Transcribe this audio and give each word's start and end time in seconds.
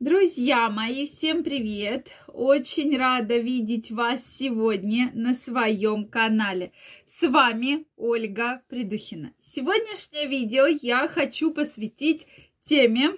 Друзья 0.00 0.70
мои, 0.70 1.08
всем 1.08 1.42
привет! 1.42 2.12
Очень 2.28 2.96
рада 2.96 3.36
видеть 3.38 3.90
вас 3.90 4.24
сегодня 4.24 5.10
на 5.12 5.34
своем 5.34 6.06
канале. 6.06 6.70
С 7.08 7.26
вами 7.26 7.84
Ольга 7.96 8.62
Придухина. 8.68 9.32
Сегодняшнее 9.40 10.28
видео 10.28 10.66
я 10.66 11.08
хочу 11.08 11.52
посвятить 11.52 12.28
теме 12.62 13.10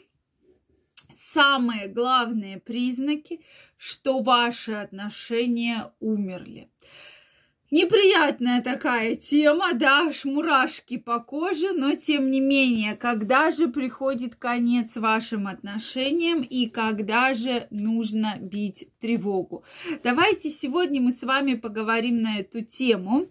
самые 1.13 1.87
главные 1.87 2.59
признаки, 2.59 3.43
что 3.77 4.21
ваши 4.21 4.73
отношения 4.73 5.93
умерли. 6.01 6.71
Неприятная 7.71 8.63
такая 8.63 9.15
тема, 9.15 9.75
да, 9.75 10.09
аж 10.09 10.25
мурашки 10.25 10.97
по 10.97 11.21
коже, 11.21 11.73
но 11.73 11.95
тем 11.95 12.29
не 12.29 12.41
менее, 12.41 12.97
когда 12.97 13.53
же 13.53 13.69
приходит 13.69 14.35
конец 14.35 14.97
вашим 14.97 15.47
отношениям 15.47 16.43
и 16.43 16.67
когда 16.67 17.33
же 17.33 17.69
нужно 17.71 18.39
бить 18.41 18.89
тревогу? 19.01 19.65
Давайте 20.03 20.51
сегодня 20.51 21.01
мы 21.01 21.13
с 21.13 21.23
вами 21.23 21.55
поговорим 21.55 22.23
на 22.23 22.41
эту 22.41 22.63
тему. 22.63 23.29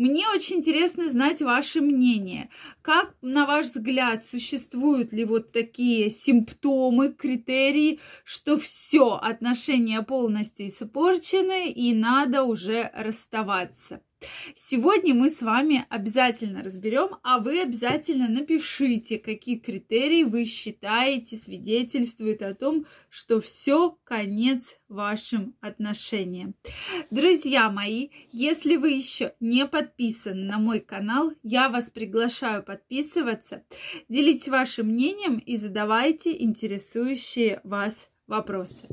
Мне 0.00 0.26
очень 0.30 0.60
интересно 0.60 1.10
знать 1.10 1.42
ваше 1.42 1.82
мнение. 1.82 2.48
Как, 2.80 3.14
на 3.20 3.44
ваш 3.44 3.66
взгляд, 3.66 4.24
существуют 4.24 5.12
ли 5.12 5.26
вот 5.26 5.52
такие 5.52 6.08
симптомы, 6.08 7.12
критерии, 7.12 8.00
что 8.24 8.56
все, 8.56 9.16
отношения 9.16 10.00
полностью 10.00 10.68
испорчены 10.68 11.70
и 11.70 11.92
надо 11.92 12.44
уже 12.44 12.90
расставаться? 12.94 14.00
Сегодня 14.54 15.14
мы 15.14 15.30
с 15.30 15.40
вами 15.40 15.86
обязательно 15.88 16.62
разберем, 16.62 17.16
а 17.22 17.38
вы 17.38 17.62
обязательно 17.62 18.28
напишите, 18.28 19.18
какие 19.18 19.56
критерии 19.56 20.24
вы 20.24 20.44
считаете 20.44 21.36
свидетельствуют 21.36 22.42
о 22.42 22.54
том, 22.54 22.86
что 23.08 23.40
все 23.40 23.98
конец 24.04 24.78
вашим 24.88 25.54
отношениям. 25.60 26.54
Друзья 27.10 27.70
мои, 27.70 28.08
если 28.32 28.76
вы 28.76 28.90
еще 28.90 29.34
не 29.40 29.66
подписаны 29.66 30.44
на 30.44 30.58
мой 30.58 30.80
канал, 30.80 31.32
я 31.42 31.68
вас 31.68 31.90
приглашаю 31.90 32.62
подписываться, 32.62 33.64
делитесь 34.08 34.48
вашим 34.48 34.88
мнением 34.88 35.38
и 35.38 35.56
задавайте 35.56 36.40
интересующие 36.42 37.60
вас 37.64 38.10
вопросы. 38.26 38.86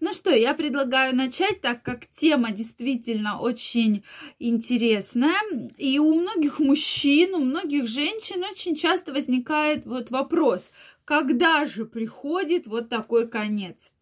Ну 0.00 0.12
что, 0.12 0.30
я 0.30 0.54
предлагаю 0.54 1.14
начать, 1.14 1.60
так 1.60 1.82
как 1.82 2.06
тема 2.06 2.50
действительно 2.52 3.40
очень 3.40 4.04
интересная. 4.38 5.40
И 5.76 5.98
у 5.98 6.14
многих 6.14 6.58
мужчин, 6.58 7.34
у 7.34 7.38
многих 7.38 7.86
женщин 7.86 8.44
очень 8.44 8.76
часто 8.76 9.12
возникает 9.12 9.86
вот 9.86 10.10
вопрос, 10.10 10.70
когда 11.04 11.66
же 11.66 11.84
приходит 11.84 12.66
вот 12.66 12.88
такой 12.88 13.28
конец? 13.28 13.92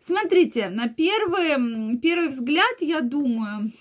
Смотрите, 0.00 0.68
на 0.68 0.88
первый, 0.88 1.98
первый 1.98 2.28
взгляд, 2.28 2.76
я 2.80 3.00
думаю, 3.00 3.72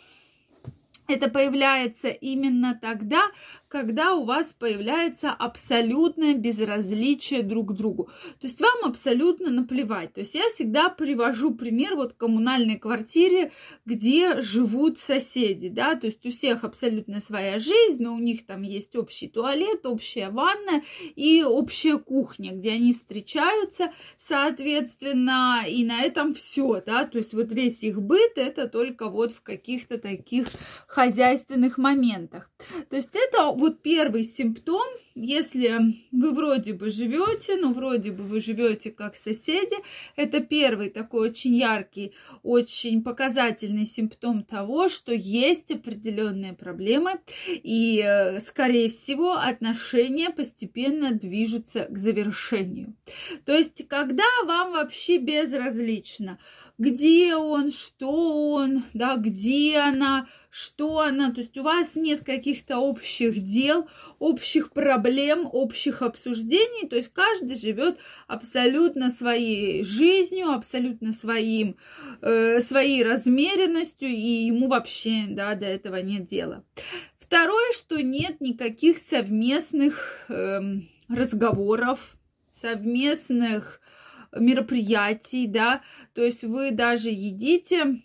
это 1.08 1.30
появляется 1.30 2.10
именно 2.10 2.78
тогда, 2.80 3.32
когда 3.68 4.14
у 4.14 4.24
вас 4.24 4.54
появляется 4.54 5.32
абсолютное 5.32 6.36
безразличие 6.36 7.44
друг 7.44 7.72
к 7.72 7.74
другу. 7.74 8.10
То 8.40 8.48
есть 8.48 8.62
вам 8.62 8.86
абсолютно 8.86 9.50
наплевать. 9.50 10.14
То 10.14 10.22
есть 10.22 10.36
я 10.36 10.50
всегда 10.50 10.90
привожу 10.90 11.54
пример 11.54 11.96
вот 11.96 12.14
коммунальной 12.14 12.78
квартире, 12.78 13.52
где 13.86 14.42
живут 14.42 15.00
соседи, 15.00 15.70
да, 15.70 15.96
то 15.96 16.08
есть 16.08 16.26
у 16.26 16.32
всех 16.32 16.64
абсолютно 16.64 17.20
своя 17.20 17.60
жизнь, 17.60 18.02
но 18.02 18.14
у 18.14 18.20
них 18.20 18.46
там 18.46 18.62
есть 18.62 18.96
общий 18.96 19.28
туалет, 19.28 19.86
общая 19.86 20.30
ванная 20.30 20.84
и 21.16 21.44
общая 21.44 21.98
кухня, 21.98 22.52
где 22.52 22.74
они 22.74 22.94
встречаются, 22.94 23.92
соответственно, 24.18 25.64
и 25.68 25.86
на 25.86 26.02
этом 26.02 26.34
все, 26.34 26.82
да, 26.86 27.06
то 27.06 27.18
есть 27.18 27.34
вот 27.34 27.52
весь 27.52 27.84
их 27.84 28.02
быт 28.02 28.38
это 28.38 28.68
только 28.68 29.10
вот 29.10 29.32
в 29.32 29.42
каких-то 29.42 29.98
таких 29.98 30.48
хозяйственных 30.88 31.78
моментах. 31.78 32.50
То 32.90 32.96
есть 32.96 33.10
это 33.14 33.55
вот 33.56 33.82
первый 33.82 34.24
симптом, 34.24 34.86
если 35.16 35.94
вы 36.12 36.32
вроде 36.32 36.74
бы 36.74 36.90
живете, 36.90 37.56
но 37.56 37.72
вроде 37.72 38.12
бы 38.12 38.24
вы 38.24 38.42
живете 38.42 38.92
как 38.92 39.16
соседи, 39.16 39.76
это 40.16 40.42
первый 40.42 40.90
такой 40.90 41.30
очень 41.30 41.56
яркий, 41.56 42.14
очень 42.44 43.02
показательный 43.02 43.86
симптом 43.86 44.44
того, 44.44 44.90
что 44.90 45.14
есть 45.14 45.72
определенные 45.72 46.54
проблемы, 46.54 47.20
и, 47.48 48.04
э, 48.06 48.40
скорее 48.42 48.90
всего, 48.90 49.34
отношения 49.34 50.30
постепенно 50.30 51.12
движутся 51.12 51.88
к 51.90 51.98
завершению. 51.98 52.96
То 53.46 53.54
есть, 53.54 53.88
когда 53.88 54.26
вам 54.46 54.74
вообще 54.74 55.18
безразлично, 55.18 56.40
где 56.78 57.36
он, 57.36 57.72
что 57.72 58.52
он, 58.52 58.84
да, 58.94 59.16
где 59.16 59.78
она, 59.78 60.28
что 60.50 61.00
она, 61.00 61.32
то 61.32 61.42
есть 61.42 61.58
у 61.58 61.64
вас 61.64 61.96
нет 61.96 62.24
каких-то 62.24 62.80
общих 62.80 63.42
дел, 63.42 63.88
общих 64.20 64.72
проблем, 64.72 65.48
общих 65.52 66.02
обсуждений, 66.02 66.88
то 66.88 66.96
есть 66.96 67.12
каждый 67.14 67.58
живет 67.58 67.98
абсолютно 68.28 69.10
своей 69.10 69.84
жизнью, 69.84 70.52
абсолютно 70.52 71.14
своим, 71.14 71.78
э, 72.22 72.60
своей 72.62 73.04
размеренностью, 73.04 74.10
и 74.10 74.46
ему 74.46 74.68
вообще, 74.68 75.26
да, 75.28 75.56
до 75.56 75.66
этого 75.66 75.98
нет 75.98 76.28
дела. 76.28 76.64
Второе, 77.20 77.72
что 77.74 78.02
нет 78.02 78.40
никаких 78.40 78.98
совместных 79.00 80.26
э, 80.30 80.60
разговоров, 81.10 82.00
совместных 82.54 83.82
мероприятий, 84.36 85.48
да, 85.48 85.82
то 86.14 86.24
есть 86.24 86.44
вы 86.44 86.72
даже 86.72 87.10
едите 87.10 88.02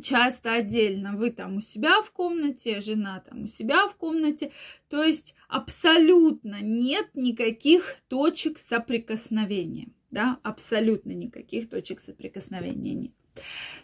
часто 0.00 0.54
отдельно. 0.54 1.16
Вы 1.16 1.30
там 1.30 1.56
у 1.56 1.60
себя 1.60 2.00
в 2.02 2.10
комнате, 2.12 2.80
жена 2.80 3.20
там 3.20 3.44
у 3.44 3.46
себя 3.46 3.88
в 3.88 3.96
комнате. 3.96 4.52
То 4.88 5.02
есть 5.02 5.34
абсолютно 5.48 6.60
нет 6.62 7.10
никаких 7.14 7.96
точек 8.08 8.58
соприкосновения. 8.58 9.88
Да, 10.10 10.38
абсолютно 10.42 11.12
никаких 11.12 11.70
точек 11.70 12.00
соприкосновения 12.00 12.94
нет. 12.94 13.12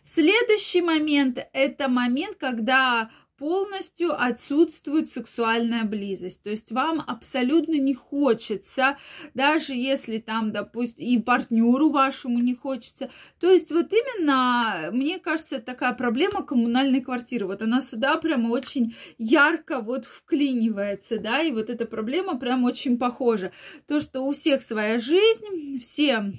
Следующий 0.05 0.83
момент– 0.83 1.39
это 1.53 1.89
момент, 1.89 2.37
когда 2.37 3.11
полностью 3.39 4.21
отсутствует 4.21 5.11
сексуальная 5.11 5.85
близость. 5.85 6.43
То 6.43 6.51
есть 6.51 6.73
вам 6.73 7.03
абсолютно 7.07 7.79
не 7.79 7.95
хочется, 7.95 8.99
даже 9.35 9.75
если 9.75 10.19
там, 10.19 10.53
допустим, 10.53 11.05
и 11.05 11.19
партнеру 11.19 11.91
вашему 11.91 12.41
не 12.41 12.55
хочется. 12.55 13.11
То 13.41 13.51
есть 13.51 13.71
вот 13.71 13.93
именно, 13.93 14.91
мне 14.93 15.19
кажется, 15.19 15.61
такая 15.61 15.95
проблема 15.95 16.43
коммунальной 16.43 17.01
квартиры. 17.01 17.47
Вот 17.47 17.63
она 17.63 17.81
сюда 17.81 18.17
прямо 18.17 18.49
очень 18.49 18.95
ярко 19.19 19.81
вот 19.81 20.05
вклинивается, 20.05 21.19
да, 21.19 21.41
и 21.43 21.53
вот 21.53 21.71
эта 21.71 21.87
проблема 21.87 22.39
прям 22.39 22.65
очень 22.65 22.99
похожа. 22.99 23.53
То, 23.87 24.01
что 24.01 24.23
у 24.23 24.33
всех 24.33 24.63
своя 24.63 24.99
жизнь, 24.99 25.79
все 25.81 26.33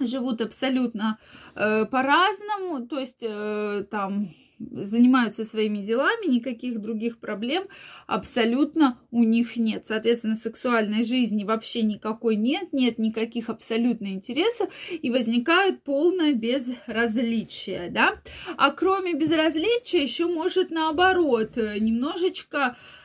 живут 0.00 0.40
абсолютно 0.40 1.18
э, 1.54 1.86
по-разному, 1.86 2.86
то 2.86 2.98
есть 2.98 3.22
э, 3.22 3.84
там 3.90 4.30
занимаются 4.58 5.44
своими 5.44 5.78
делами, 5.78 6.28
никаких 6.28 6.80
других 6.80 7.18
проблем 7.18 7.64
абсолютно 8.06 8.98
у 9.10 9.22
них 9.22 9.56
нет. 9.56 9.86
Соответственно, 9.86 10.34
сексуальной 10.34 11.04
жизни 11.04 11.44
вообще 11.44 11.82
никакой 11.82 12.36
нет, 12.36 12.72
нет 12.72 12.98
никаких 12.98 13.50
абсолютно 13.50 14.08
интересов, 14.08 14.68
и 14.90 15.10
возникает 15.10 15.82
полное 15.84 16.32
безразличие, 16.32 17.88
да. 17.90 18.20
А 18.56 18.70
кроме 18.70 19.14
безразличия 19.14 20.02
еще 20.02 20.26
может 20.26 20.70
наоборот 20.70 21.56
немножечко 21.56 22.58
Э, 22.58 22.97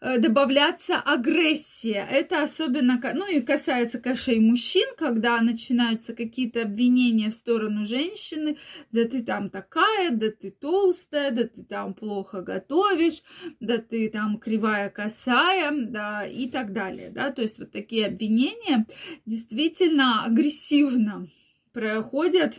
добавляться 0.00 0.98
агрессия. 0.98 2.06
Это 2.10 2.42
особенно, 2.42 3.00
ну 3.14 3.30
и 3.30 3.40
касается 3.40 4.00
кошей 4.00 4.40
мужчин, 4.40 4.86
когда 4.96 5.40
начинаются 5.40 6.14
какие-то 6.14 6.62
обвинения 6.62 7.30
в 7.30 7.34
сторону 7.34 7.84
женщины, 7.84 8.56
да 8.92 9.04
ты 9.04 9.22
там 9.22 9.50
такая, 9.50 10.10
да 10.10 10.30
ты 10.30 10.50
толстая, 10.50 11.30
да 11.30 11.44
ты 11.44 11.62
там 11.64 11.94
плохо 11.94 12.40
готовишь, 12.40 13.22
да 13.60 13.78
ты 13.78 14.08
там 14.08 14.38
кривая 14.38 14.88
косая, 14.88 15.70
да 15.70 16.26
и 16.26 16.48
так 16.48 16.72
далее, 16.72 17.10
да, 17.10 17.30
то 17.30 17.42
есть 17.42 17.58
вот 17.58 17.70
такие 17.70 18.06
обвинения 18.06 18.86
действительно 19.26 20.24
агрессивно 20.24 21.28
проходят 21.72 22.58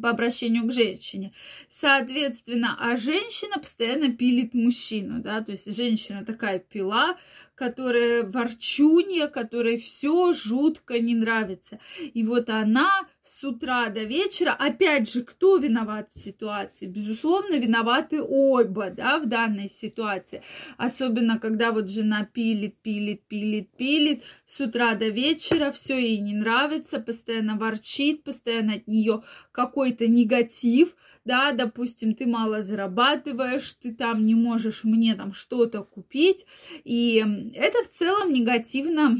по 0.00 0.10
обращению 0.10 0.66
к 0.66 0.72
женщине. 0.72 1.32
Соответственно, 1.68 2.76
а 2.78 2.96
женщина 2.96 3.58
постоянно 3.58 4.12
пилит 4.12 4.54
мужчину, 4.54 5.20
да, 5.20 5.42
то 5.42 5.52
есть 5.52 5.74
женщина 5.74 6.24
такая 6.24 6.58
пила, 6.58 7.16
которая 7.54 8.24
ворчунья, 8.24 9.28
которой 9.28 9.78
все 9.78 10.32
жутко 10.32 10.98
не 10.98 11.14
нравится. 11.14 11.78
И 11.98 12.24
вот 12.24 12.50
она 12.50 13.06
с 13.22 13.42
утра 13.42 13.88
до 13.88 14.02
вечера, 14.04 14.52
опять 14.52 15.10
же, 15.10 15.22
кто 15.22 15.56
виноват 15.56 16.10
в 16.12 16.18
ситуации? 16.18 16.86
Безусловно, 16.86 17.56
виноваты 17.56 18.22
оба, 18.22 18.90
да, 18.90 19.18
в 19.18 19.26
данной 19.26 19.68
ситуации. 19.68 20.42
Особенно, 20.76 21.38
когда 21.38 21.72
вот 21.72 21.88
жена 21.88 22.28
пилит, 22.30 22.76
пилит, 22.82 23.22
пилит, 23.26 23.70
пилит, 23.76 24.22
с 24.44 24.60
утра 24.60 24.94
до 24.94 25.08
вечера, 25.08 25.72
все 25.72 25.98
ей 25.98 26.18
не 26.18 26.34
нравится, 26.34 27.00
постоянно 27.00 27.56
ворчит, 27.56 28.24
постоянно 28.24 28.74
от 28.74 28.86
нее 28.86 29.22
какой-то 29.52 30.06
негатив, 30.06 30.94
да, 31.24 31.52
допустим, 31.52 32.14
ты 32.14 32.26
мало 32.26 32.62
зарабатываешь, 32.62 33.74
ты 33.74 33.94
там 33.94 34.26
не 34.26 34.34
можешь 34.34 34.84
мне 34.84 35.14
там 35.14 35.32
что-то 35.32 35.82
купить, 35.82 36.46
и 36.84 37.24
это 37.54 37.82
в 37.82 37.90
целом 37.90 38.32
негативно 38.32 39.16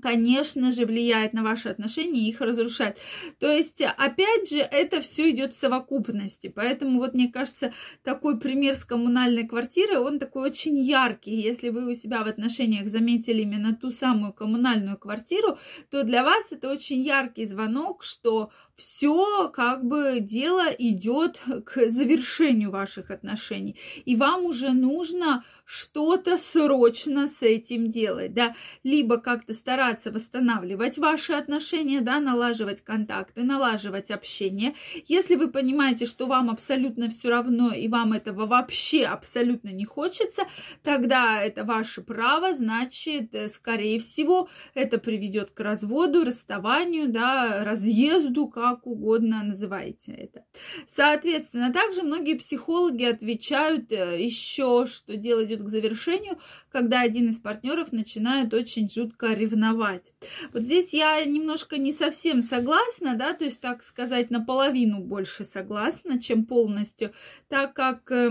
конечно 0.00 0.72
же, 0.72 0.86
влияет 0.86 1.32
на 1.32 1.42
ваши 1.42 1.68
отношения 1.68 2.20
и 2.20 2.28
их 2.28 2.40
разрушает. 2.40 2.98
То 3.38 3.50
есть, 3.50 3.82
опять 3.82 4.48
же, 4.48 4.58
это 4.58 5.00
все 5.00 5.30
идет 5.30 5.52
в 5.52 5.58
совокупности. 5.58 6.48
Поэтому, 6.48 6.98
вот 6.98 7.14
мне 7.14 7.28
кажется, 7.28 7.72
такой 8.02 8.38
пример 8.38 8.74
с 8.74 8.84
коммунальной 8.84 9.46
квартирой, 9.46 9.98
он 9.98 10.18
такой 10.18 10.48
очень 10.48 10.78
яркий. 10.78 11.34
Если 11.34 11.68
вы 11.70 11.90
у 11.90 11.94
себя 11.94 12.22
в 12.22 12.28
отношениях 12.28 12.88
заметили 12.88 13.42
именно 13.42 13.74
ту 13.74 13.90
самую 13.90 14.32
коммунальную 14.32 14.98
квартиру, 14.98 15.58
то 15.90 16.04
для 16.04 16.22
вас 16.22 16.52
это 16.52 16.70
очень 16.70 17.02
яркий 17.02 17.44
звонок, 17.44 18.04
что 18.04 18.50
все 18.76 19.48
как 19.48 19.84
бы 19.84 20.18
дело 20.20 20.68
идет 20.78 21.40
к 21.64 21.88
завершению 21.88 22.70
ваших 22.70 23.10
отношений. 23.10 23.76
И 24.04 24.16
вам 24.16 24.44
уже 24.44 24.70
нужно 24.72 25.44
что-то 25.64 26.36
срочно 26.36 27.26
с 27.26 27.42
этим 27.42 27.90
делать, 27.90 28.34
да, 28.34 28.54
либо 28.82 29.18
как-то 29.18 29.54
стараться 29.54 30.10
восстанавливать 30.10 30.98
ваши 30.98 31.32
отношения, 31.32 32.00
да, 32.00 32.20
налаживать 32.20 32.82
контакты, 32.82 33.42
налаживать 33.42 34.10
общение. 34.10 34.74
Если 35.06 35.34
вы 35.36 35.48
понимаете, 35.50 36.06
что 36.06 36.26
вам 36.26 36.50
абсолютно 36.50 37.08
все 37.08 37.30
равно 37.30 37.72
и 37.72 37.88
вам 37.88 38.12
этого 38.12 38.46
вообще 38.46 39.04
абсолютно 39.04 39.70
не 39.70 39.84
хочется, 39.84 40.42
тогда 40.82 41.42
это 41.42 41.64
ваше 41.64 42.02
право, 42.02 42.52
значит, 42.52 43.34
э, 43.34 43.48
скорее 43.48 43.98
всего, 43.98 44.48
это 44.74 44.98
приведет 44.98 45.52
к 45.52 45.60
разводу, 45.60 46.24
расставанию, 46.24 47.08
да, 47.08 47.64
разъезду, 47.64 48.46
как 48.62 48.86
угодно 48.86 49.42
называйте 49.42 50.12
это. 50.12 50.44
Соответственно, 50.86 51.72
также 51.72 52.02
многие 52.04 52.34
психологи 52.34 53.02
отвечают 53.02 53.90
э, 53.90 54.22
еще, 54.22 54.86
что 54.86 55.16
дело 55.16 55.44
идет 55.44 55.64
к 55.64 55.68
завершению, 55.68 56.38
когда 56.70 57.00
один 57.00 57.30
из 57.30 57.40
партнеров 57.40 57.90
начинает 57.90 58.54
очень 58.54 58.88
жутко 58.88 59.32
ревновать. 59.32 60.12
Вот 60.52 60.62
здесь 60.62 60.92
я 60.92 61.24
немножко 61.24 61.76
не 61.76 61.92
совсем 61.92 62.40
согласна, 62.40 63.16
да, 63.16 63.32
то 63.34 63.42
есть, 63.42 63.60
так 63.60 63.82
сказать, 63.82 64.30
наполовину 64.30 65.00
больше 65.00 65.42
согласна, 65.42 66.22
чем 66.22 66.46
полностью, 66.46 67.12
так 67.48 67.74
как, 67.74 68.12
э, 68.12 68.30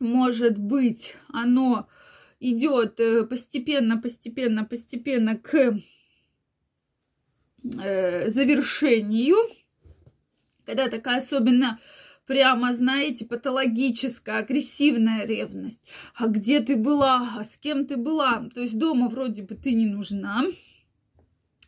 может 0.00 0.58
быть, 0.58 1.16
оно 1.28 1.88
идет 2.40 3.00
э, 3.00 3.24
постепенно, 3.24 3.96
постепенно, 3.96 4.66
постепенно 4.66 5.38
к 5.38 5.78
э, 7.64 8.28
завершению, 8.28 9.36
когда 10.64 10.88
такая 10.88 11.18
особенно 11.18 11.78
прямо, 12.26 12.72
знаете, 12.72 13.24
патологическая, 13.24 14.38
агрессивная 14.38 15.26
ревность. 15.26 15.80
А 16.14 16.28
где 16.28 16.60
ты 16.60 16.76
была? 16.76 17.36
А 17.38 17.44
с 17.44 17.56
кем 17.58 17.86
ты 17.86 17.96
была? 17.96 18.48
То 18.54 18.60
есть 18.60 18.78
дома 18.78 19.08
вроде 19.08 19.42
бы 19.42 19.54
ты 19.54 19.72
не 19.72 19.86
нужна, 19.86 20.44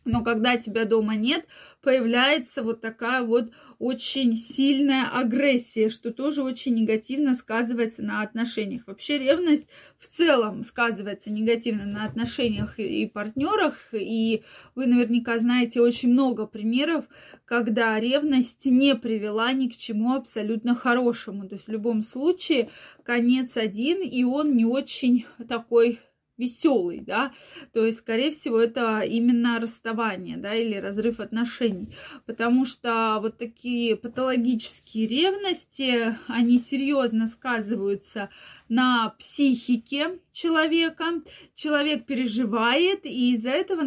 но 0.05 0.23
когда 0.23 0.57
тебя 0.57 0.85
дома 0.85 1.15
нет, 1.15 1.45
появляется 1.81 2.63
вот 2.63 2.79
такая 2.79 3.23
вот 3.23 3.51
очень 3.79 4.37
сильная 4.37 5.09
агрессия, 5.11 5.89
что 5.89 6.13
тоже 6.13 6.43
очень 6.43 6.75
негативно 6.75 7.33
сказывается 7.35 8.03
на 8.03 8.21
отношениях. 8.21 8.83
Вообще 8.85 9.17
ревность 9.17 9.65
в 9.97 10.07
целом 10.07 10.63
сказывается 10.63 11.31
негативно 11.31 11.85
на 11.85 12.05
отношениях 12.05 12.79
и 12.79 13.07
партнерах, 13.07 13.89
и 13.91 14.43
вы 14.75 14.85
наверняка 14.85 15.37
знаете 15.39 15.81
очень 15.81 16.09
много 16.09 16.45
примеров, 16.45 17.05
когда 17.45 17.99
ревность 17.99 18.65
не 18.65 18.95
привела 18.95 19.51
ни 19.51 19.67
к 19.67 19.75
чему 19.75 20.13
абсолютно 20.13 20.75
хорошему. 20.75 21.47
То 21.47 21.55
есть 21.55 21.67
в 21.67 21.71
любом 21.71 22.03
случае 22.03 22.69
конец 23.03 23.57
один, 23.57 24.01
и 24.01 24.23
он 24.23 24.55
не 24.55 24.65
очень 24.65 25.25
такой 25.49 25.99
веселый, 26.37 26.99
да, 26.99 27.31
то 27.73 27.85
есть, 27.85 27.99
скорее 27.99 28.31
всего, 28.31 28.59
это 28.59 28.99
именно 28.99 29.59
расставание, 29.59 30.37
да, 30.37 30.53
или 30.53 30.75
разрыв 30.75 31.19
отношений, 31.19 31.89
потому 32.25 32.65
что 32.65 33.19
вот 33.21 33.37
такие 33.37 33.95
патологические 33.95 35.07
ревности, 35.07 36.15
они 36.27 36.57
серьезно 36.59 37.27
сказываются 37.27 38.29
на 38.67 39.15
психике 39.19 40.19
человека, 40.33 41.21
человек 41.53 42.05
переживает, 42.05 43.05
и 43.05 43.33
из-за 43.35 43.51
этого 43.51 43.81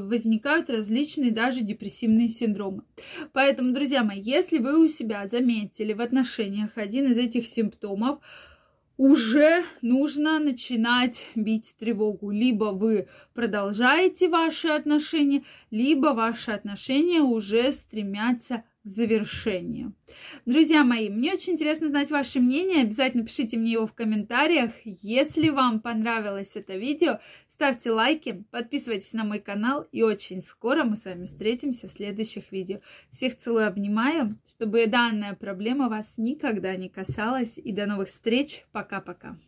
возникают 0.00 0.68
различные 0.68 1.30
даже 1.30 1.60
депрессивные 1.60 2.28
синдромы. 2.28 2.82
Поэтому, 3.32 3.72
друзья 3.72 4.02
мои, 4.02 4.20
если 4.20 4.58
вы 4.58 4.82
у 4.82 4.88
себя 4.88 5.26
заметили 5.26 5.92
в 5.92 6.00
отношениях 6.00 6.72
один 6.76 7.12
из 7.12 7.16
этих 7.16 7.46
симптомов, 7.46 8.20
уже 8.96 9.64
нужно 9.82 10.38
начинать 10.38 11.28
бить 11.34 11.74
тревогу. 11.78 12.30
Либо 12.30 12.66
вы 12.66 13.08
продолжаете 13.32 14.28
ваши 14.28 14.68
отношения, 14.68 15.44
либо 15.70 16.08
ваши 16.08 16.52
отношения 16.52 17.20
уже 17.20 17.72
стремятся 17.72 18.64
к 18.84 18.88
завершению. 18.88 19.94
Друзья 20.44 20.84
мои, 20.84 21.08
мне 21.08 21.32
очень 21.32 21.54
интересно 21.54 21.88
знать 21.88 22.10
ваше 22.10 22.38
мнение. 22.40 22.82
Обязательно 22.82 23.24
пишите 23.24 23.56
мне 23.56 23.72
его 23.72 23.86
в 23.86 23.94
комментариях. 23.94 24.72
Если 24.84 25.48
вам 25.48 25.80
понравилось 25.80 26.52
это 26.54 26.76
видео, 26.76 27.18
ставьте 27.48 27.90
лайки, 27.90 28.44
подписывайтесь 28.50 29.12
на 29.12 29.24
мой 29.24 29.40
канал. 29.40 29.88
И 29.90 30.02
очень 30.02 30.42
скоро 30.42 30.84
мы 30.84 30.96
с 30.96 31.06
вами 31.06 31.24
встретимся 31.24 31.88
в 31.88 31.92
следующих 31.92 32.52
видео. 32.52 32.80
Всех 33.10 33.38
целую, 33.38 33.66
обнимаю, 33.66 34.38
чтобы 34.46 34.86
данная 34.86 35.34
проблема 35.34 35.88
вас 35.88 36.14
никогда 36.18 36.76
не 36.76 36.88
касалась. 36.88 37.56
И 37.56 37.72
до 37.72 37.86
новых 37.86 38.08
встреч. 38.08 38.64
Пока-пока. 38.72 39.38